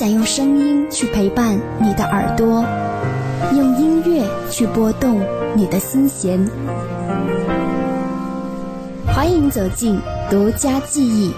[0.00, 2.64] 想用声音去陪伴你的耳朵，
[3.54, 5.20] 用音乐去拨动
[5.54, 6.42] 你的心弦。
[9.06, 10.00] 欢迎走进
[10.30, 11.34] 独家记忆。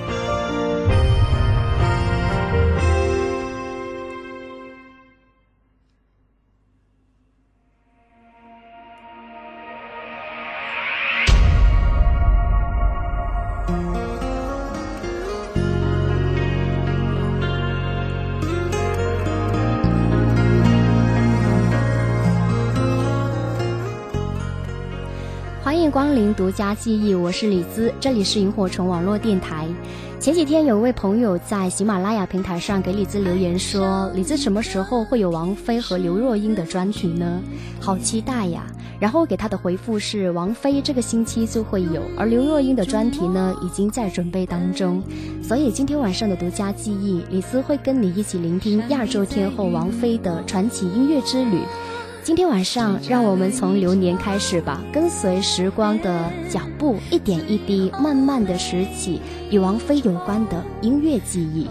[26.43, 29.69] 独家记忆，我是李兹，这里是萤火虫网络电台。
[30.19, 37.41] 前几天有位朋友在喜马拉雅平台上给李兹留言说：“李兹什么时候会有王菲和刘若英的专题呢？
[37.79, 38.65] 好期待呀！”
[38.99, 45.01] 然后给他的回复是：“王菲这个星期就会有，而刘若英的专题呢，已经在准备当中。
[45.45, 51.61] 所以今天晚上的独家记忆，李兹会跟你一起聆听亚洲天后王菲的传奇音乐之旅。”
[52.25, 59.20] 今天晚上，让我们从流年开始吧，跟随时光的脚步，一点一滴，慢慢的拾起
[59.51, 61.67] 与王菲有关的音乐记忆。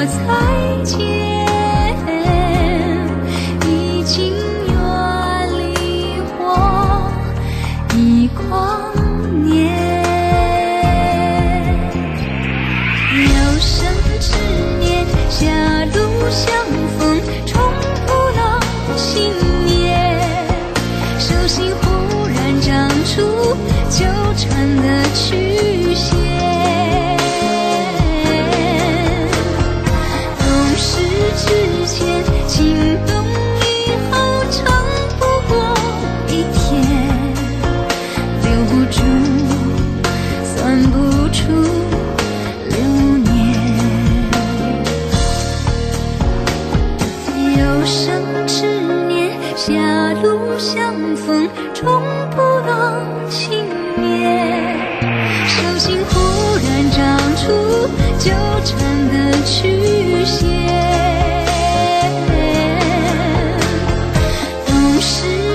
[0.00, 0.69] 我才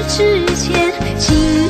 [0.08, 1.65] 之间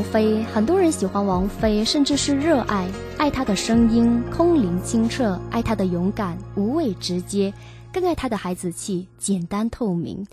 [0.00, 2.88] 王菲，很多人喜欢王菲，甚至是热爱，
[3.18, 7.52] 爱她的声音空灵清澈，爱她的勇敢无畏直接，
[7.92, 10.26] 更爱她的孩子气简单透明。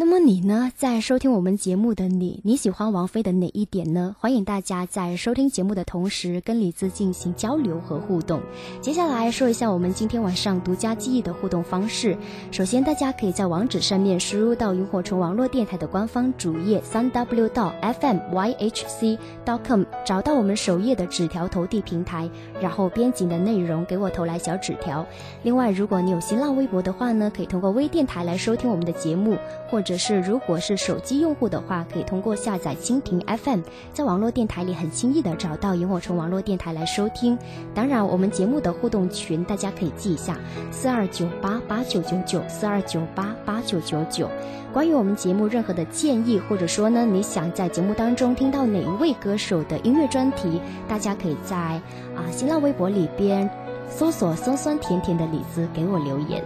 [0.00, 0.70] 那么你呢？
[0.76, 4.14] 在收听我们节目的你，你喜欢王菲的哪一点呢？
[4.20, 8.40] 欢迎大家在收听节目的同时跟李子进行交流和互动。
[8.80, 12.16] 接下来说一下我们今天晚上独家记忆的互动方式。
[12.52, 22.30] 首先，大家可以在网址上面输入到萤火虫网络电台的官方主页三 w 到 fmyhc.com，找到我们首页的纸条投递平台，
[22.60, 25.04] 然后编辑的内容给我投来小纸条。
[25.42, 29.36] 另外，如果你有新浪微博的话呢，可以通过微电台来收听我们的节目，
[29.68, 29.87] 或者。
[29.88, 33.60] 只是，如果是手机用户的话，可以通过下载蜻蜓 FM，
[33.94, 37.38] 在网络电台里很轻易的找到萤火虫网络电台来收听。
[37.74, 40.36] 当然，我们节目的互动群大家可以记一下：
[40.70, 44.28] 四二九八八九九九，四二九八八九九九。
[44.74, 53.48] 关于我们节目任何的建议，或者说呢，你想在节目当中听到哪一位歌手的音乐专题，大家可以在啊新浪微博里边
[53.88, 56.44] 搜索“酸酸甜甜的李子”给我留言。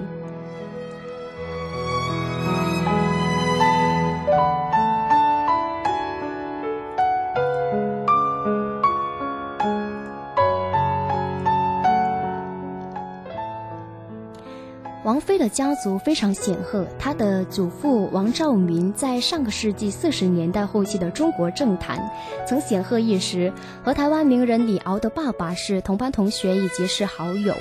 [15.23, 22.11] 王菲的家族非常显赫，她的祖父王兆民在上个世纪四十年代后期的中国政坛
[22.45, 23.53] 曾显赫一时，
[23.85, 27.55] 和台湾名人李敖的爸爸是同班同学以及是好友。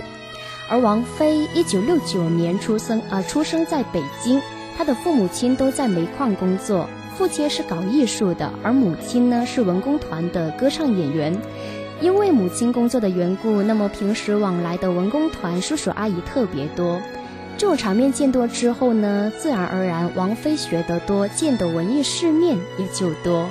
[0.72, 4.42] 而王菲一九六九年出生，呃，出生在北京，
[4.75, 11.40] 她的父母亲都在煤矿工作，父亲是搞艺术的，而母亲呢是文工团的歌唱演员。
[12.02, 17.00] 因为母亲工作的缘故，那么平时往来的文工团叔叔阿姨特别多。
[17.57, 23.48] 这种场面见多之后呢，自然而然，王菲学得多，见的文艺世面也就多。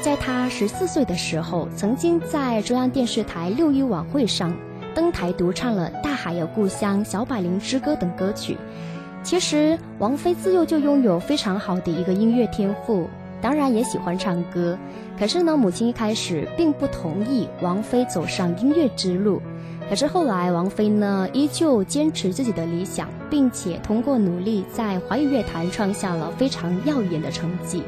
[0.00, 4.56] 在她十四岁的时候，曾经在中央电视台六一晚会上
[4.94, 8.56] 登台独唱了《大海有故乡》《小百灵之歌》等歌曲。
[9.24, 13.10] 其实，王菲自幼就拥有非常好的一个音乐天赋，
[13.42, 14.78] 当然也喜欢唱歌。
[15.18, 19.42] 可是呢，母亲一开始并不同意王菲走上音乐之路。
[19.88, 27.82] 可是后来，王菲呢依旧坚持自己的理想，并且通过努力在华语乐坛创下了非常耀眼的成绩。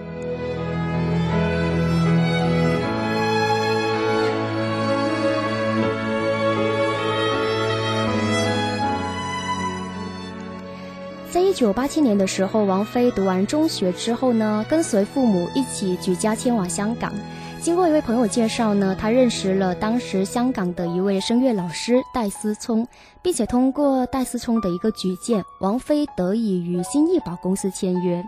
[11.30, 17.12] 在一九八七年的时候，王菲读完中学之后呢，跟随父母一起举家迁往香港。
[17.60, 22.88] 经过一位朋友介绍呢，他认识了当时香港的一位声乐老师戴思聪，
[23.20, 28.24] 并且通过戴思聪的一个举荐，王菲得以与新艺宝公司签约。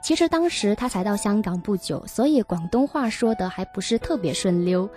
[0.00, 4.88] 其实当时他才到香港不久，所以广东话说的还不是特别顺溜。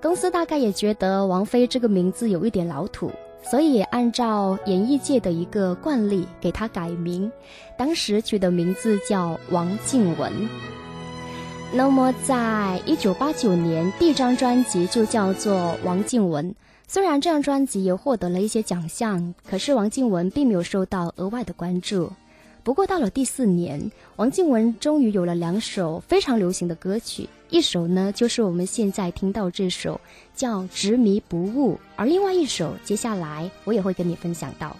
[0.00, 3.12] 公司大概也觉得王菲这个名字有一点老土，
[3.42, 7.30] 所以按照演艺界的一个惯例给她改名，
[7.76, 10.32] 当时取的名字叫王静雯。
[11.72, 15.54] 那么，在一九八九年，第一张专辑就叫做
[15.84, 16.50] 《王静雯》。
[16.88, 22.10] 虽然这张专辑也获得了一些奖项，可是王静雯并没有受到额外的关注。
[22.62, 30.00] 不过，到了第四年，王静雯终于有了两首非常流行的歌曲，一首呢就是我们现在听到这首
[30.34, 34.74] 叫《执迷不悟》，而另外一首，接下来我也会跟你分享到。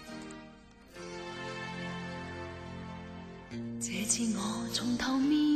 [3.79, 5.46] 这次我从头面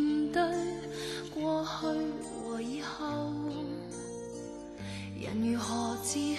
[5.42, 6.38] 如何自欺？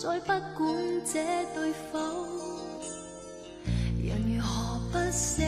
[0.00, 0.60] 再不管
[1.04, 1.18] 这
[1.54, 1.98] 对否，
[4.00, 5.42] 人如何不舍？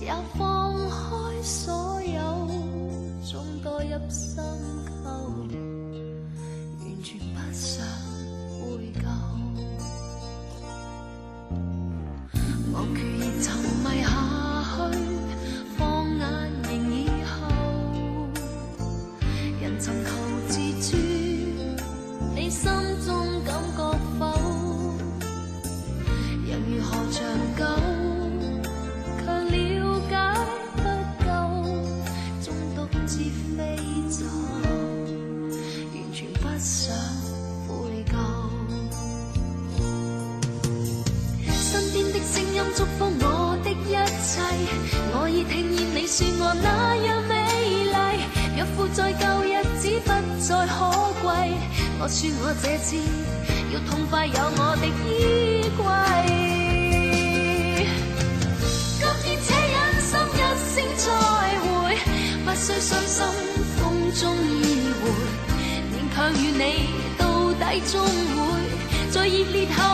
[0.00, 2.48] 也放开所有，
[3.30, 4.44] 终多入深
[5.02, 5.08] 沟，
[6.80, 7.84] 完全不想
[8.60, 9.02] 悔疚。
[12.70, 13.46] 我决意沉
[13.82, 14.06] 迷下
[14.76, 15.27] 去。
[67.80, 69.87] 终会在热烈后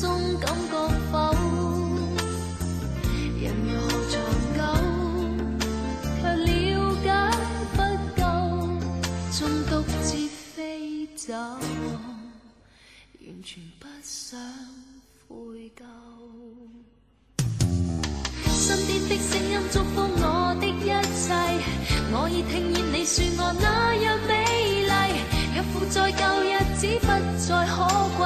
[0.00, 0.72] 中感觉
[1.12, 1.14] 否？
[3.40, 4.14] 人如何长
[4.56, 4.58] 久，
[6.20, 6.48] 却了
[7.02, 7.06] 解
[7.74, 7.78] 不
[8.20, 8.22] 够，
[9.38, 9.70] 中独
[10.02, 10.06] 自
[10.54, 14.40] 飞走，完全不想
[15.28, 15.34] 悔
[15.76, 15.80] 疚。
[18.46, 21.32] 身边的声音祝福我的一切，
[22.12, 24.30] 我已听见你说我那样美
[24.86, 24.92] 丽，
[25.54, 27.06] 若负在旧日子不
[27.38, 27.76] 再可
[28.16, 28.22] 贵。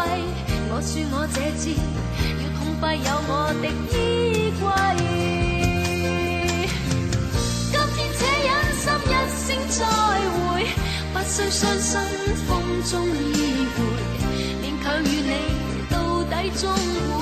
[0.70, 3.32] 我输我这次，要痛快有我
[3.62, 4.62] 的衣柜。
[7.70, 9.80] 今天且忍心一声再
[10.36, 10.46] 会，
[11.12, 11.90] 不需伤心
[12.46, 12.48] 风
[12.84, 13.76] 中依偎，
[14.62, 15.32] 勉强与你
[15.90, 15.94] 到
[16.24, 16.62] 底终
[17.08, 17.16] 会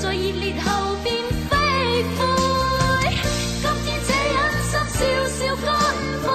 [0.00, 0.66] 在热烈后
[1.02, 1.06] 变
[1.50, 1.52] 飞
[2.16, 2.18] 灰。
[3.62, 5.68] 今天且忍心笑笑干
[6.22, 6.26] 杯。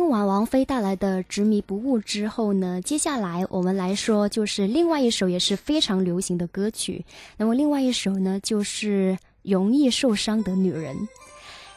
[0.00, 7.04] 听完王菲带来的《执迷不悟》之后呢，接下来我们来说就是另外一首也是非常流行的歌曲。
[7.36, 10.96] 那么另外一首呢，就是《容易受伤的女人》。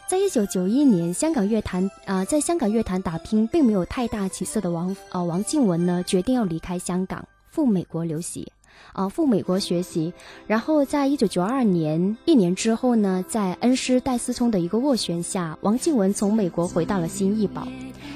[0.08, 8.50] 在一九九一年，香港乐坛啊，在香港乐坛打拼并没有太大起色的王呃王静文呢，决定要离开香港，赴美国留学。
[8.94, 10.14] 啊，赴美国学习，
[10.46, 17.68] 然后在一九九二年一年之后呢，在恩师戴思聪的一个斡旋下，王静文从美国回到了新艺宝。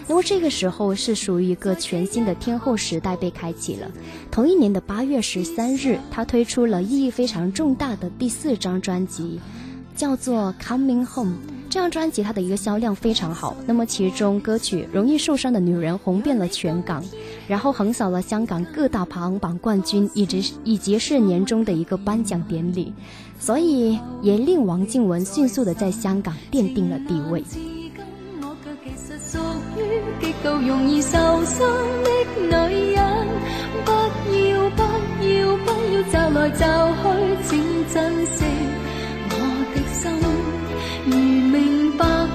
[0.09, 3.91] 那么这个时候是属于一个全新的天后时代被开启了。
[4.31, 9.41] 同一年的八月十三日，他推出了意义非常重大的第四张专辑，
[9.95, 11.33] 叫做《Coming Home》。
[11.69, 17.03] 这张专辑它的一个销量非常好，那么其中歌曲《容易受伤的女人》红遍了全港。
[17.47, 22.93] 然后横扫了香港各大排行榜冠军，以及以及是年终的一个颁奖典礼，
[23.39, 27.39] 所以也令王静雯迅速的在香港奠定了地位。
[27.41, 27.93] 至今
[28.41, 29.37] 我却其实属
[29.77, 29.81] 于
[30.19, 31.67] 极度容易受伤
[32.03, 32.09] 的
[32.41, 33.27] 女人。
[33.85, 33.91] 不
[34.35, 34.83] 要不
[35.23, 36.65] 要不要，走来走
[37.01, 37.49] 去，请
[37.93, 38.43] 珍惜
[39.29, 39.33] 我
[39.73, 40.01] 的心。
[41.05, 42.26] 如明白。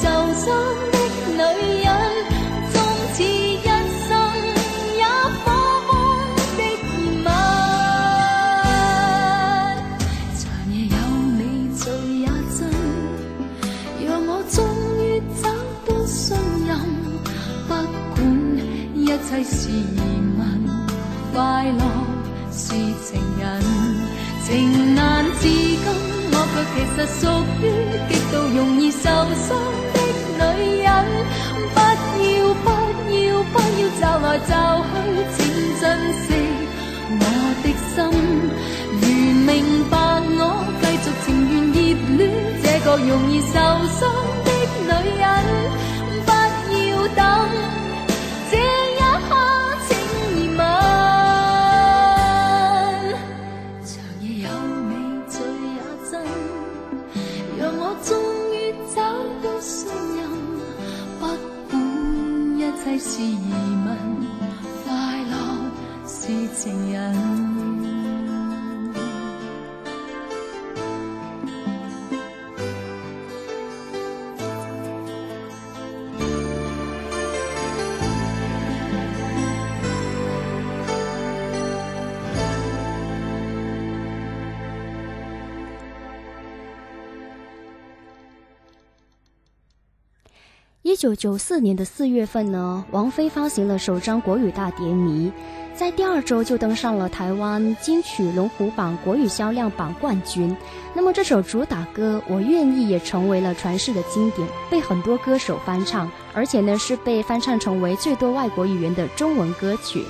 [0.00, 0.46] 受伤
[0.92, 0.96] 的
[1.34, 1.88] 女人，
[2.72, 2.74] 终
[3.12, 3.26] 此一
[3.64, 4.10] 生
[4.96, 5.02] 也
[5.42, 5.44] 火
[5.88, 5.90] 般
[6.56, 7.26] 的疑问。
[10.38, 10.40] 长
[10.70, 10.96] 夜有
[11.36, 11.40] 你
[11.74, 11.80] 醉
[12.20, 12.22] 也
[12.56, 12.58] 真，
[14.06, 14.56] 让我终
[15.02, 15.02] 于
[15.42, 15.44] 找
[15.86, 16.16] 到信
[16.64, 16.70] 任。
[17.66, 17.70] 不
[18.14, 18.16] 管
[18.94, 19.72] 一切是疑
[20.38, 20.40] 问，
[21.34, 21.36] 快
[21.72, 21.82] 乐
[26.74, 27.22] 其实属
[27.62, 27.64] 于
[28.08, 29.48] 极度容易受伤
[29.92, 29.96] 的
[30.38, 30.88] 女人。
[31.74, 32.34] 不要
[32.64, 32.66] 不
[33.14, 34.50] 要不要找来找
[34.84, 34.92] 去，
[35.36, 35.38] 请
[35.80, 35.82] 珍
[36.22, 36.24] 惜
[37.20, 37.22] 我
[37.62, 37.96] 的心。
[39.00, 39.02] 如
[39.46, 39.48] 明
[39.90, 39.92] 白
[40.38, 40.40] 我
[40.80, 41.76] 继续情愿热
[42.16, 42.20] 恋
[42.62, 43.54] 这个容易受
[43.98, 44.00] 伤
[44.44, 44.48] 的
[44.84, 45.22] 女人，
[46.26, 46.28] 不
[46.88, 47.20] 要等
[62.84, 63.50] 世事疑
[63.84, 63.98] 问，
[64.84, 65.34] 快乐
[66.06, 67.47] 是情人。
[90.88, 95.30] 一九九四年的四月份呢，王菲发行了首张国语大碟《迷》，
[95.78, 100.56] 在第二周就登上了台湾金曲龙虎榜国语销量榜冠军。
[100.94, 110.02] 那么这首主打歌《我愿意》也成为了传世的经典，被很多歌手翻唱，而且呢是被翻唱成为最多外国语言的中文歌曲。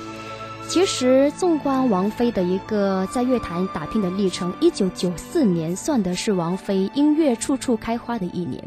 [0.69, 8.63] 其实，纵观王菲的一个在乐坛打拼的历程，一九九四年算的是王菲音乐处处开花的一年。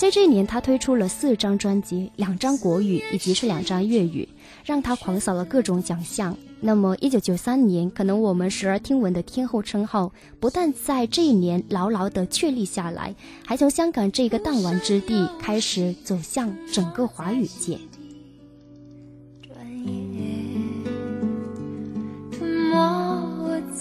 [0.00, 4.26] 在这一年，他推出了四张专辑，两张国语以及是两张粤语，
[4.64, 6.34] 让他狂扫了各种奖项。
[6.58, 10.10] 那么，一九九三年，可能我们时而听闻的天后称号，
[10.40, 17.78] 不但在这一年牢牢地确立下来，还从香港这个弹丸之地开始走向整个华语界。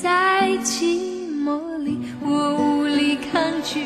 [0.01, 0.99] 在寂
[1.43, 3.85] 寞里，我无力抗拒，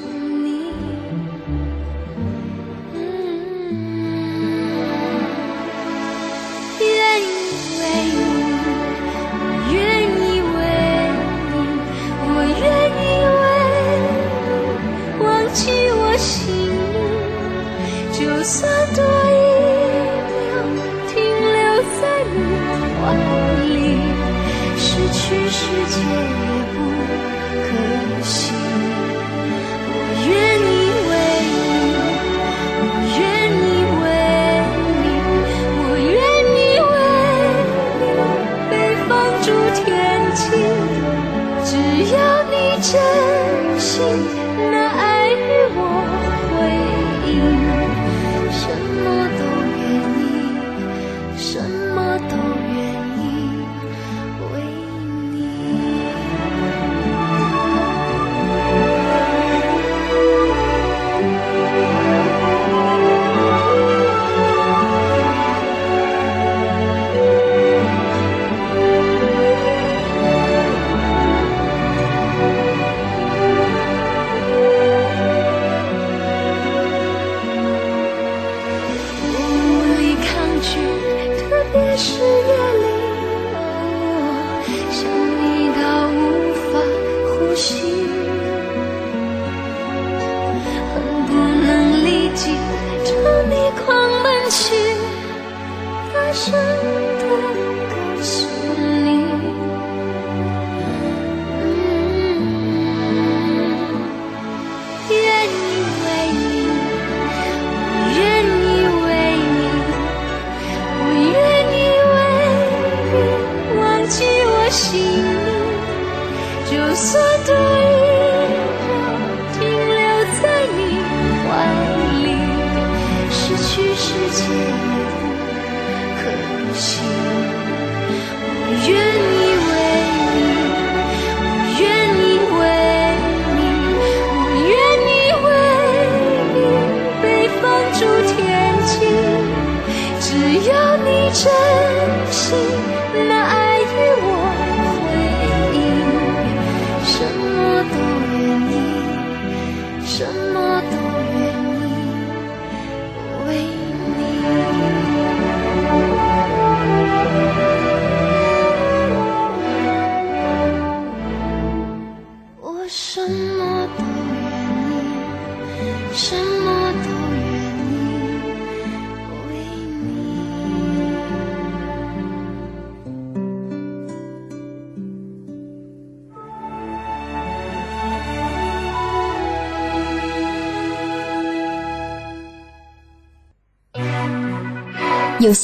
[117.01, 117.30] 就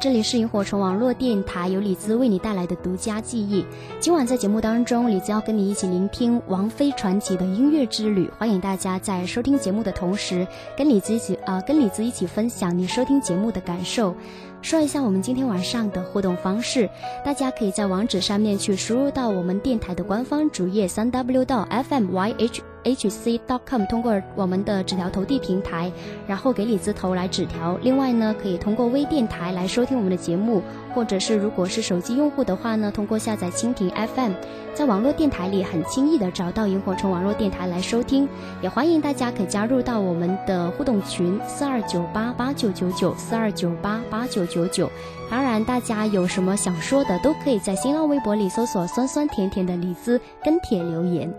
[0.00, 3.66] 这里是萤火虫网络电台，由李子为你带来的独家记忆。
[4.00, 8.30] 今晚在节目当中，李子要跟你一起聆听王菲传奇的音乐之旅。
[8.38, 14.14] 欢迎大家在收听节目的同时，跟李子一起呃，跟李子一起分享你收听节目的感受。
[14.62, 16.88] 说一下我们今天晚上的互动方式，
[17.24, 25.90] 大家可以在网址上面去输入到我们电台的官方主页三 w 到 fmyhhc.dotcom，通过我们的纸条投递平台，
[26.26, 27.78] 然后给李子投来纸条。
[27.82, 30.62] 另外呢，可以通过微电台来收听我们的节目，
[30.94, 34.32] 或者是如果是手机用户的话呢，通过下载蜻蜓 FM，
[34.74, 38.28] 在网络电台里很轻易的找到萤火虫网络电台来收听。
[38.62, 44.90] 也欢迎大家可以加入到我们的互动群四二九八八九九九四二九八八九九九。
[45.30, 51.32] 当然，大家有什么想说的，都可以在新浪微博里搜索“酸酸甜甜的李子”跟帖留言。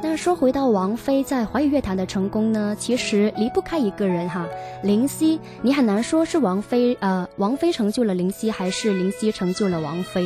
[0.00, 4.46] 那说回到王菲在华语乐坛的成功呢，其实离不开一个人哈，
[4.82, 5.40] 林夕。
[5.60, 10.24] 你很难说是王菲呃王菲成就了林夕，还是林夕成就了王菲。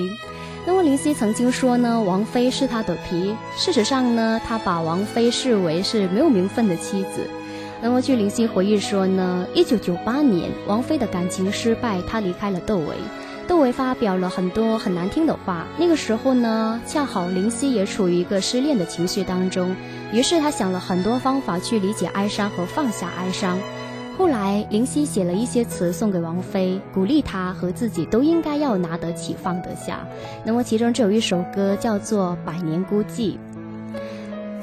[0.64, 3.35] 那么林夕曾经说呢，王菲是他的皮。
[3.57, 7.29] 事实上呢，他把王菲视为是没有名分的妻子。
[7.81, 12.94] 那么据林夕回忆说呢，一九九八年王菲的感情失败，他离开了窦唯。
[13.48, 15.66] 窦唯发表了很多很难听的话。
[15.77, 19.75] 那个时候呢，恰好林夕也处于一个失恋的情绪当中，
[20.12, 23.59] 于是他想了很多方法去理解哀伤和放下哀伤。
[24.18, 30.07] 后来林夕写了一些词送给王菲，鼓励她和自己都应该要拿得起放得下。
[30.44, 33.33] 那么其中就有一首歌叫做《百年孤寂》。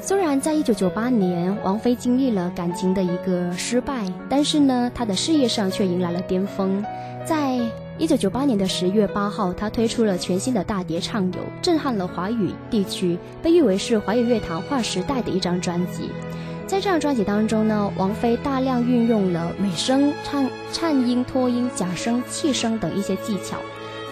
[0.00, 6.82] 虽然在一九九八年，王菲经历了感情的一个失败，但是呢，她的事业上却迎来了巅峰。
[7.26, 7.58] 在
[7.98, 16.08] 一九九八年的十月八号，她推出了全新的大碟《畅游》，震撼了华语地区，被誉为是华语乐坛划时代的一张专辑。
[16.70, 23.58] 在这张专辑当中呢，王菲大量运用了美声、唱、颤音、拖音、假声、气声等一些技巧，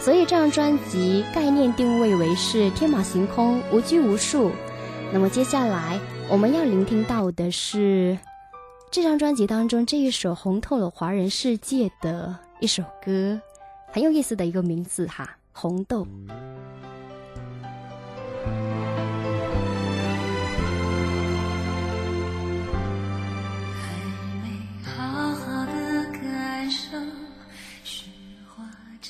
[0.01, 4.51] 所以这张专辑概念定位为是天马行空、无拘无束。
[5.13, 8.19] 那么接下来我们要聆听到的是
[8.91, 13.41] 这张专辑当中这一首红透了华人世界的一首歌，
[13.93, 16.05] 很有意思的一个名字哈，《红豆》。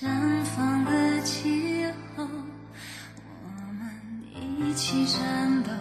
[0.01, 0.07] 绽
[0.45, 1.85] 放的气
[2.15, 3.49] 候，我
[3.81, 3.91] 们
[4.33, 5.73] 一起颤抖，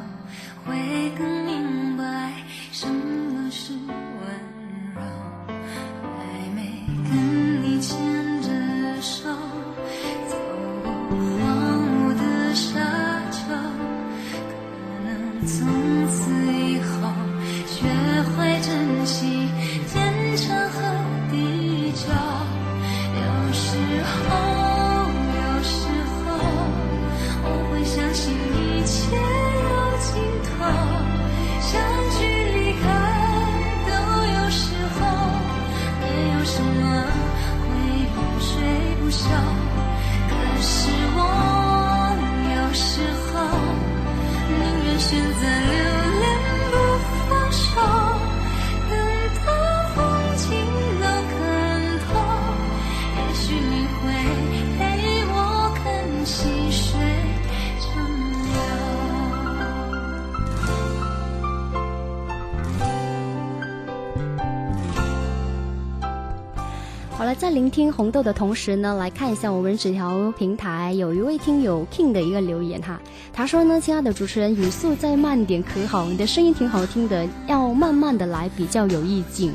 [67.69, 72.99] 听红豆的同时呢，来看一下我们纸条平台有一位听友 King 的一个留言哈，
[73.33, 76.05] 他说呢，亲爱的主持人，语速再慢点可好？
[76.05, 79.53] 你的声音挺好听的，要慢慢的来，比较有意境。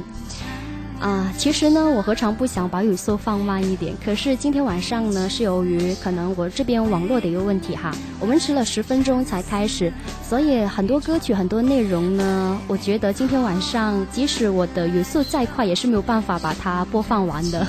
[1.00, 3.92] 啊，其实呢，我何尝不想把语速放慢一点？
[4.04, 17.66] 可是今天晚上呢，是由于可能我这边网络的一个问题哈，我们迟了十分钟才开始，所以很多歌曲、很多内容呢，我觉得今天晚上即使我的语速再快，也是没有办法把它播放完的。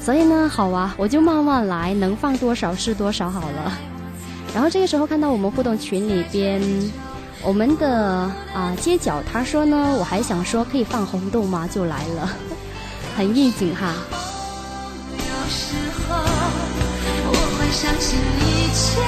[0.00, 3.72] 所以呢，好啊，我就慢慢来，能放多少是多少好了。
[4.54, 6.62] 然后这个时候看到我们互动群里边。
[7.40, 11.68] 我们的啊街角，他说呢，我还想说可以放红豆吗？
[11.72, 12.28] 就来了，
[13.16, 13.94] 很应景哈。
[15.12, 15.76] 有时
[16.08, 16.16] 候
[17.30, 19.00] 我会相信一切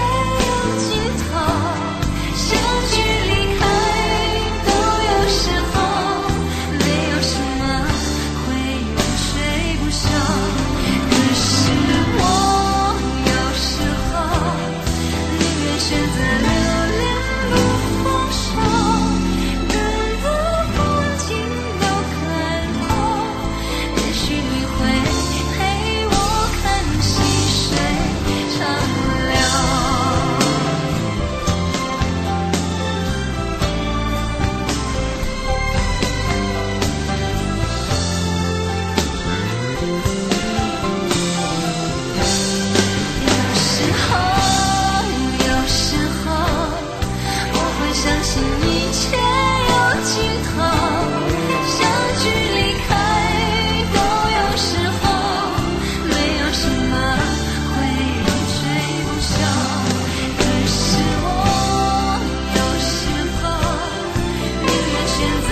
[65.20, 65.49] questions.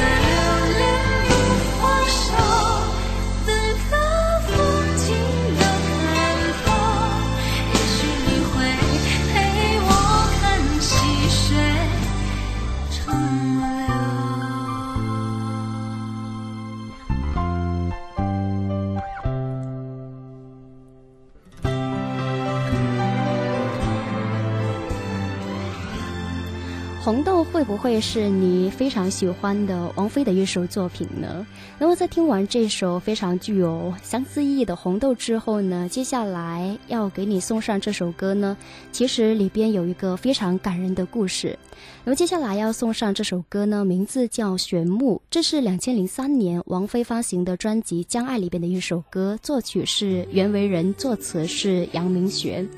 [27.18, 31.44] 红豆会不会是你非常喜欢的王菲的一首作品呢？
[31.76, 38.56] 那么在听完这首非常具有相似意义的《红豆》之后呢，接下来要给你送上这首歌呢，
[38.92, 41.58] 其实里边有一个非常感人的故事。
[42.04, 52.68] 那么接下来要送上这首歌呢，名字叫《玄木》，这是两千零三年王菲发行的专辑《将爱》里边的一首歌，作曲是袁惟仁，作词是杨明玄。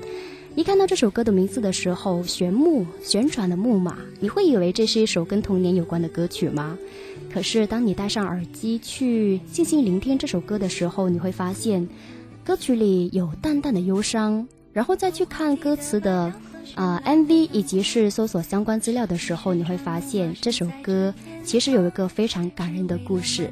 [0.61, 6.77] 一看到这首歌的名字的时候，旋木旋转的木马，你会以为这是一首跟童年有关的歌曲吗？
[7.33, 11.88] 可是当你戴上耳机去静静聆听这首歌的时候，你会发现，
[12.44, 14.46] 歌曲里有淡淡的忧伤。
[14.75, 16.31] 然后再去看歌词的，
[16.75, 23.51] 啊 MV 以及是搜索相关资料的时候，你会发现这首歌其实有一个非常感人的故事。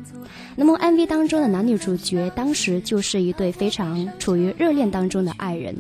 [0.55, 5.75] 那么 MV 当中的男女主角当时就是一对非常处于热恋当中的爱人。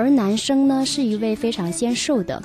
[0.00, 2.42] 而男生呢，是一位非常纤瘦的，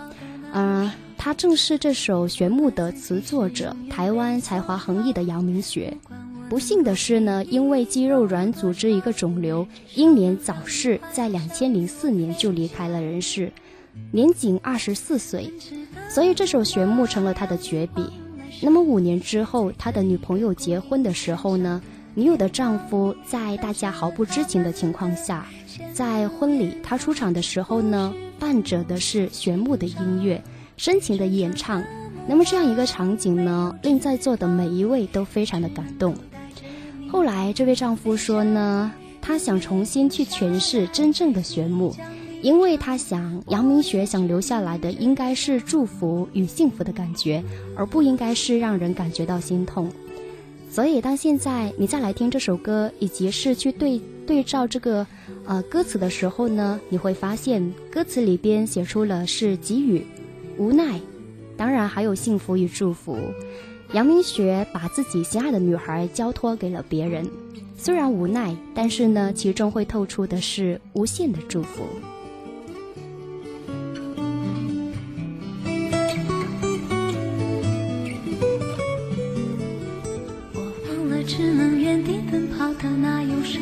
[0.51, 5.95] 嗯，他正是这首玄木的词作者，台湾才华横溢的杨明学。
[6.49, 13.49] 不幸的是呢，因为肌肉软组织一个肿瘤，英年早逝，在两千零四年就离开了人世，
[14.11, 15.49] 年仅二十四岁。
[16.09, 18.09] 所以这首玄木成了他的绝笔。
[18.61, 21.81] 那么五年之后，他的女朋友结婚的时候呢，
[22.15, 25.45] 女友的丈夫在大家毫不知情的情况下。
[25.93, 30.41] 在婚礼，他出场的时候呢，伴着的是玄木的音乐，
[30.77, 31.83] 深情的演唱。
[32.27, 36.15] 那么这样一个场景呢，令在座的每一位都非常的感动。
[37.11, 41.95] 后来这位丈夫说呢，他想重新去诠释真正的玄木，
[42.41, 47.43] 因为他想杨明学想留下来的应该是祝福与幸福的感觉，
[47.75, 49.89] 而不应该是让人感觉到心痛。
[50.69, 55.05] 所以当现在你再来听这首歌，以及是去对对照这个。
[55.47, 60.03] 呃，歌词的时候呢，你会发现歌词里边写出了是给予、
[60.57, 60.99] 无奈，
[61.55, 63.19] 当然还有幸福与祝福。
[63.93, 67.29] 杨明学把自己心爱的女孩交托给了别人，
[67.77, 71.83] 虽然无奈，但是呢，其中会透出的是无限的祝福。
[80.55, 80.59] 我
[80.89, 83.61] 忘了只能原地奔跑的那忧伤。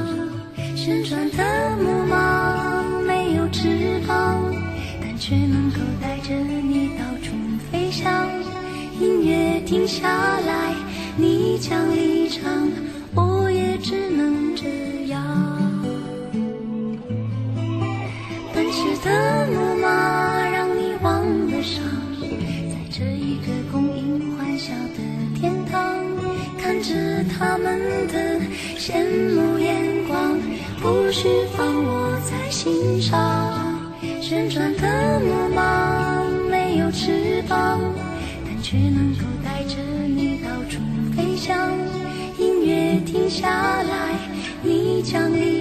[0.83, 4.43] 旋转的木马没有翅膀，
[4.99, 7.35] 但却能够带着你到处
[7.71, 8.27] 飞翔。
[8.99, 10.73] 音乐停下来，
[11.17, 12.67] 你将离场，
[13.13, 14.65] 我也只能这
[15.09, 15.21] 样。
[18.51, 21.83] 奔驰的木马让你忘了伤，
[22.71, 25.93] 在这一个供应欢笑的天堂，
[26.57, 28.41] 看着他们的
[28.79, 29.59] 羡慕，
[30.81, 33.79] 不需放我在心上。
[34.19, 37.79] 旋转的木马没有翅膀，
[38.43, 39.75] 但却能够带着
[40.07, 40.79] 你到处
[41.15, 41.69] 飞翔。
[42.39, 44.17] 音乐停下来，
[44.63, 45.60] 你将离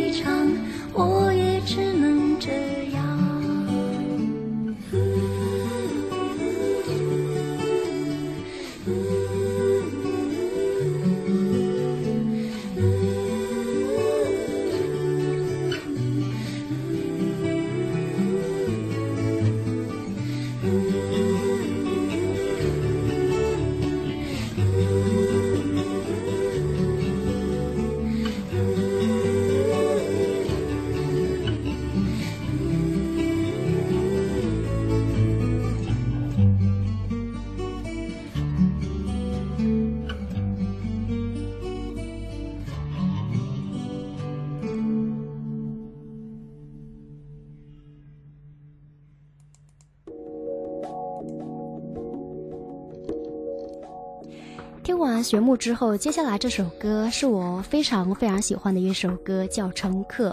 [55.31, 60.31] 节目之后，接下来这首歌是我非常非常喜欢的一首歌，叫《乘客》。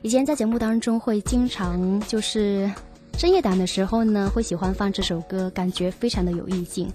[0.00, 2.72] 以前在节目当中会经常就是
[3.18, 6.88] 深夜档的时候呢，会喜欢放这首歌，感觉非常的有意境。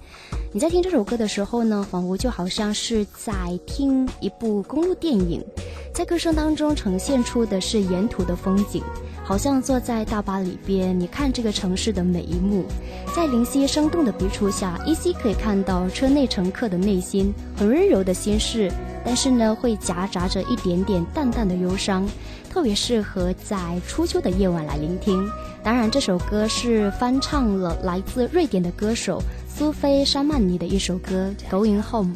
[0.54, 3.34] 你在听这首歌的时候呢，仿佛就好像是在
[3.66, 5.44] 听一部公路电影，
[5.92, 8.82] 在歌声当中呈现出的是沿途的风景。
[9.22, 12.64] 好像坐在大巴里边，你看这个城市的每一幕，
[13.14, 18.70] 在林夕生动的笔触下，依稀可以看到车内乘客的内心很温柔的心事，
[19.04, 22.06] 但是呢，会夹杂着一点点淡淡的忧伤，
[22.54, 25.28] 特别适合在初秋的夜晚来聆听。
[25.60, 32.14] 当然，这首歌是翻唱了来自瑞典的歌手苏菲沙曼尼的一首歌《Going Home》。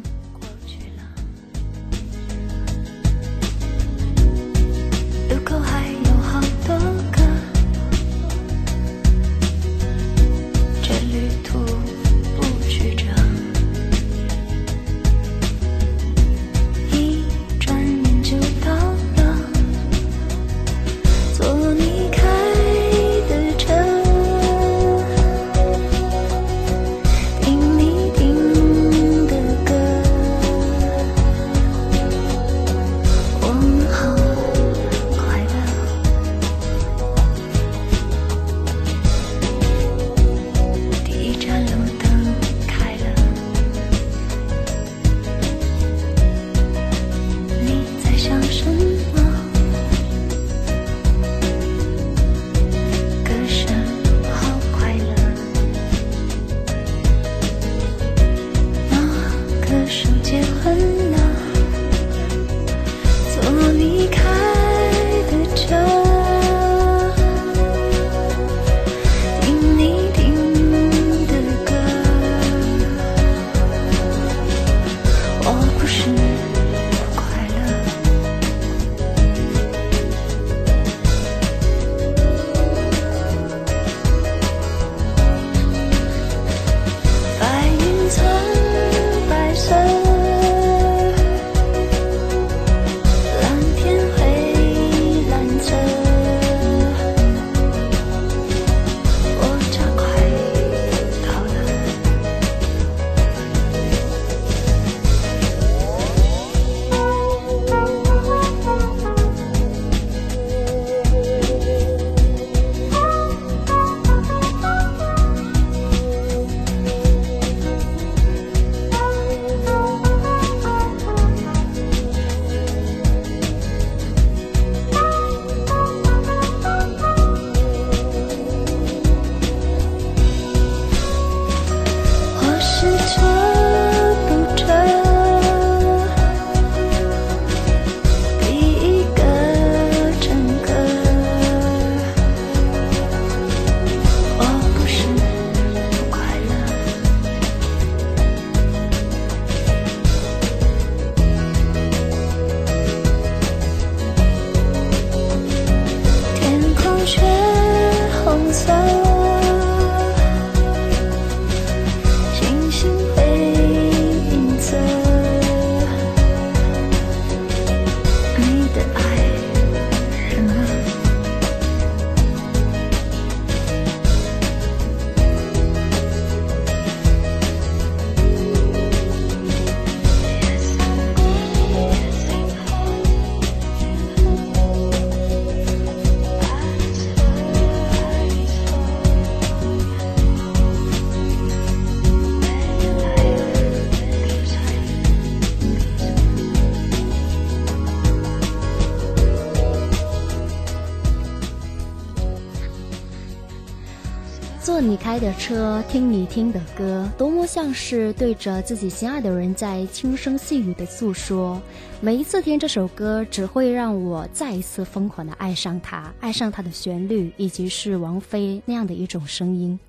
[205.39, 211.59] 车，听你听的歌，多么像是对着自己心爱的人在轻声细语的诉说。
[212.01, 219.79] 每一次听这首歌，只会让我再一次疯狂的爱上它，爱上它的旋律，以及是王菲那样的一种声音。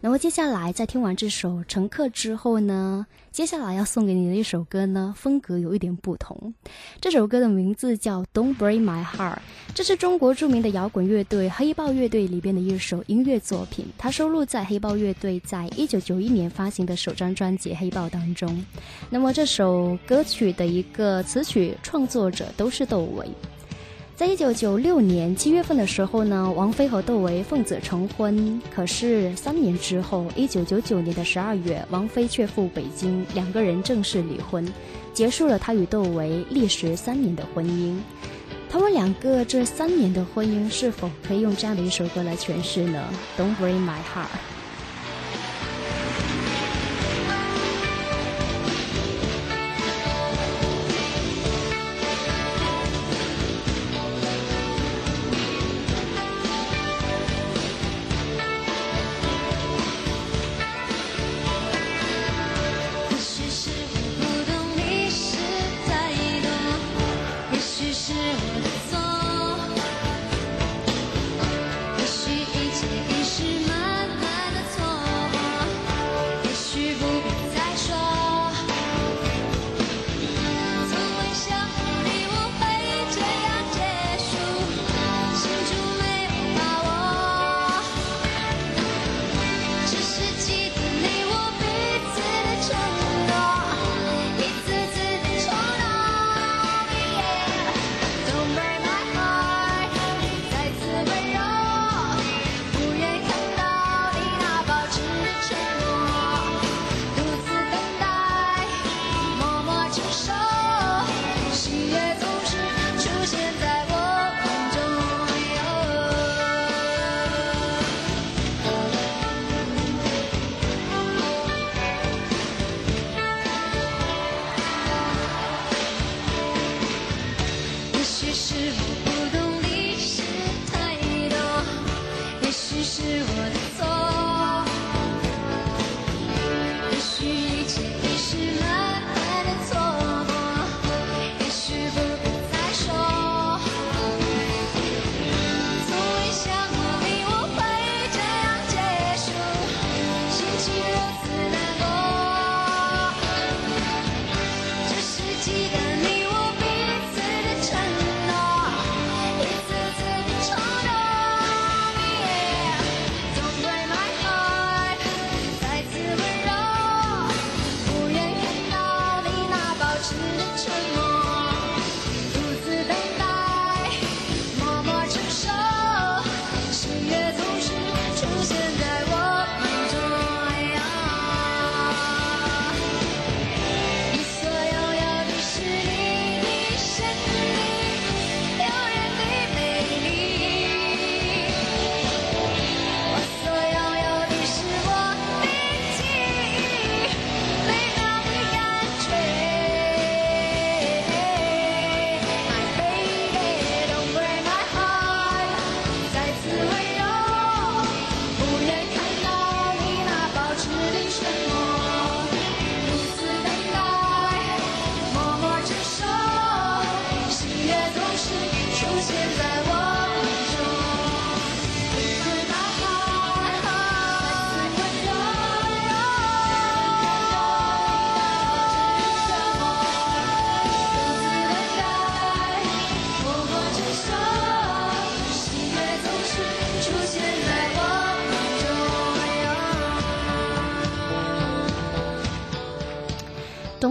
[0.00, 3.04] 那么接下来，在听完这首《乘客》之后呢？
[3.32, 6.54] 接下来要送给你的一首歌呢，风格有一点不同。
[7.00, 9.34] 这首歌的名字叫《Don't Break My Heart》，
[9.74, 18.64] 这是中国著名的摇滚乐队黑豹乐队里边的一首音乐作品，它收录在黑豹乐队在一九九一年发行的首张专辑《黑豹》当中。
[19.10, 23.28] 那么这首歌曲的一个词曲创作者都是窦唯。
[24.18, 28.60] 在一九九六年七月份的时候呢，王菲和窦唯奉子成婚。
[28.74, 34.66] 可是三年之后，一九九九年的十二月，王菲却赴北京，两个人正式离婚，
[35.14, 37.96] 结束了她与窦唯历时三年的婚姻。
[38.68, 43.00] 他们两个这三年的婚姻，是否可以用这样的一首歌来诠释呢
[43.38, 44.26] ？Don't break my heart。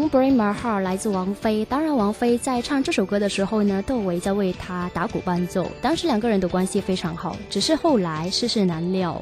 [0.05, 1.65] Break My Heart 来自王菲。
[1.65, 5.65] 当然，王菲在唱这首歌的时候呢，窦唯在为她打鼓伴奏。
[5.81, 9.21] 当时两个人的关系非常好，只是后来世事难料。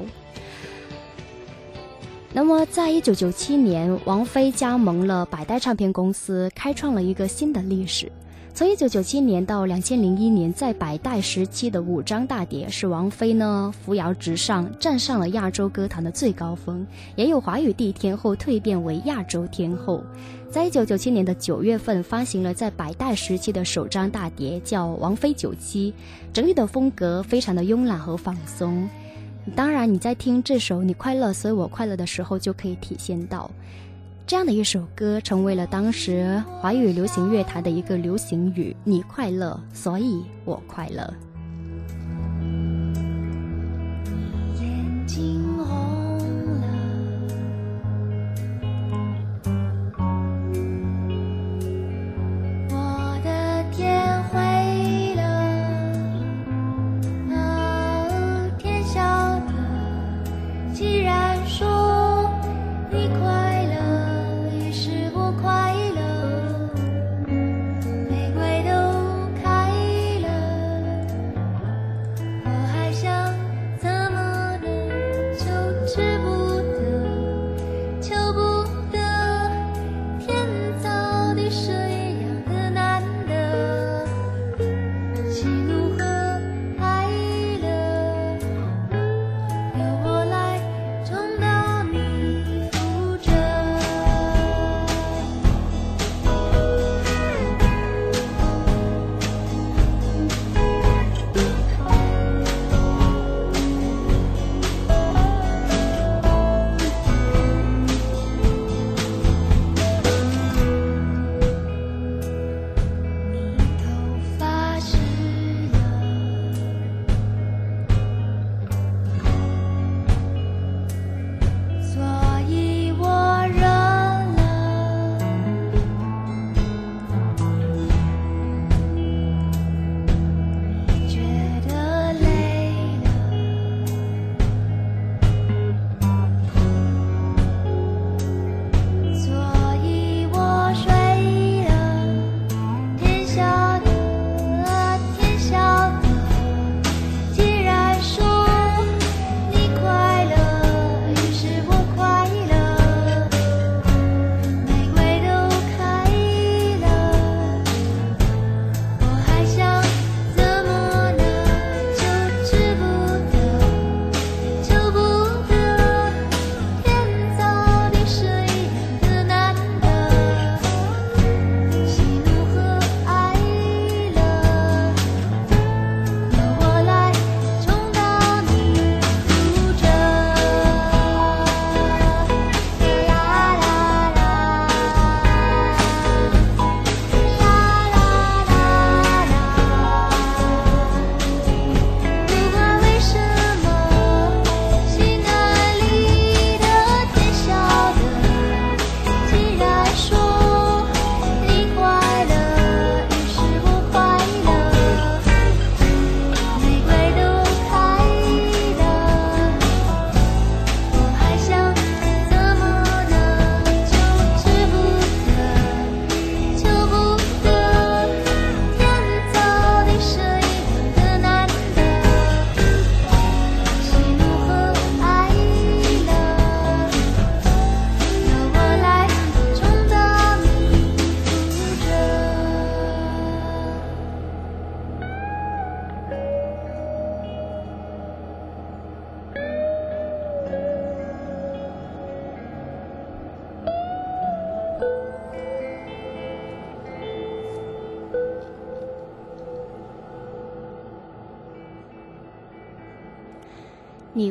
[2.32, 8.12] 那么，在一九九七年，王菲加盟了百代唱片公司，开创了一个新的历史。
[8.52, 20.02] 从一九九七年到两千零一年，在百代时期的五张大碟，使王菲呢扶摇直上，站上了亚洲歌坛的最高峰，也有华语地天后蜕变为亚洲天后。
[20.50, 25.92] 在一九九七年的九月份，发行了在百代时期的首张大碟，叫《王菲九七》，
[26.32, 28.88] 整体的风格非常的慵懒和放松。
[29.54, 33.50] 当然，你在听这首《你快乐，所以我快乐》的时候，就可以体现到，
[34.26, 41.12] 这样的一首歌成为了当时华语流行乐坛的一个流行语：“你快乐，所以我快乐。”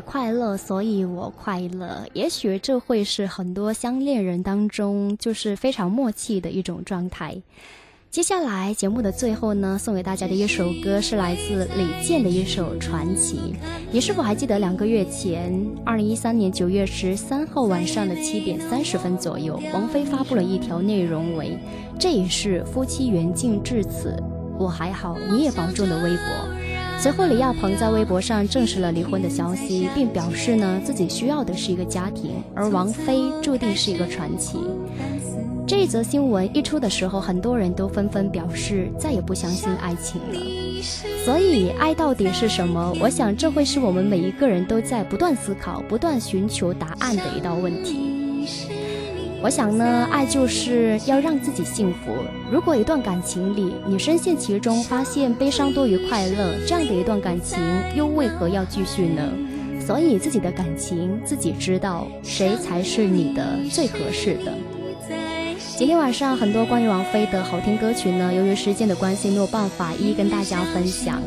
[0.05, 2.05] 快乐，所以我快乐。
[2.13, 7.41] 也许这会是很多相恋人当中就是非常默契的一种状态。
[8.11, 13.35] 接下来节目的最后呢，送给大家的一首歌是来自李健的一首《传奇》。
[13.91, 15.53] 你是否还记得两个月前，
[15.83, 21.57] 二零一三年九月十三号晚上的七点三十分左右，王菲发布了一条内容为
[21.99, 24.15] “这也是夫妻缘尽至此，
[24.57, 26.64] 我还好，你也保重”的微博。
[26.97, 34.57] 随后，李亚鹏在微博上证实了离婚的消息，并表示呢自己需要的是一个家庭，而王菲注定是一个传奇。
[35.67, 40.39] 这一则新闻一出的时候，很多人都纷纷表示再也不相信爱情了。
[41.23, 42.95] 所以，爱到底是什么？
[42.99, 48.14] 我想这会是我们每一个人都在不断思考、不断寻求答案的一道问题。
[49.45, 52.15] 我想呢，爱就是要让自己幸福。
[52.51, 57.59] 如果一段感情里你深陷其中，发现悲伤多于快乐，这样的一段感情
[57.95, 59.21] 又为何要继续呢？
[59.79, 64.51] 所以自己的感情自己知道，谁才是你的最合适的。
[65.77, 71.21] 今天晚上很多关于王菲的好听歌曲呢，由于时间的关系，没有办法一一跟大家分享。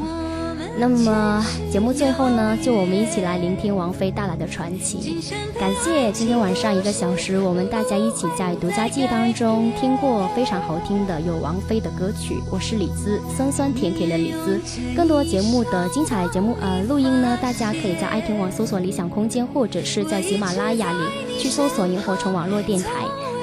[0.81, 5.18] 那么节目最后呢，就我们一起来聆听王菲带来的传奇。
[5.59, 12.37] 感谢今天晚上一个小时，我们大家一起在独家记忆当中听过非常好听的有王菲的歌曲。
[12.49, 14.61] 我是李子，酸酸甜甜的李子。
[14.97, 22.89] 更多节目的精彩节目呃录音呢，大家可以在爱听网搜索理想空间，或者是在喜马拉雅里去搜索萤火虫网络电台，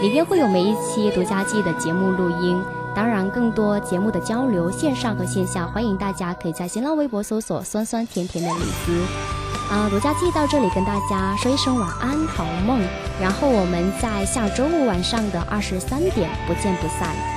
[0.01, 2.57] 里边会有每一期独家记的节目录音。
[2.95, 9.05] 当然，更多节目的交流，线上和线下，欢迎大家可以在新浪微博搜索“酸酸甜甜的李子”。
[9.69, 12.79] 啊，罗佳记到这里，跟大家说一声晚安，好梦。
[13.21, 17.34] 然后我们在下周五晚上的二十三点不见不散。